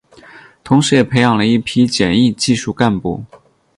[0.63, 3.23] 同时也培养了一批检疫技术干部。